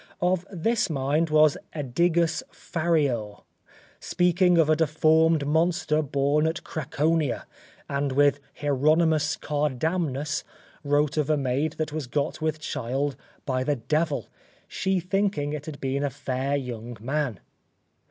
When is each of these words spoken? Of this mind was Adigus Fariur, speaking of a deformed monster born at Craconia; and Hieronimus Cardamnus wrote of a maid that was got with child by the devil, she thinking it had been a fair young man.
Of 0.19 0.47
this 0.51 0.89
mind 0.89 1.29
was 1.29 1.57
Adigus 1.75 2.41
Fariur, 2.51 3.43
speaking 3.99 4.57
of 4.57 4.67
a 4.67 4.75
deformed 4.75 5.45
monster 5.45 6.01
born 6.01 6.47
at 6.47 6.63
Craconia; 6.63 7.45
and 7.87 8.11
Hieronimus 8.13 9.37
Cardamnus 9.37 10.43
wrote 10.83 11.17
of 11.17 11.29
a 11.29 11.37
maid 11.37 11.73
that 11.73 11.93
was 11.93 12.07
got 12.07 12.41
with 12.41 12.59
child 12.59 13.15
by 13.45 13.63
the 13.63 13.75
devil, 13.75 14.27
she 14.67 14.99
thinking 14.99 15.53
it 15.53 15.67
had 15.67 15.79
been 15.79 16.03
a 16.03 16.09
fair 16.09 16.55
young 16.55 16.97
man. 16.99 17.39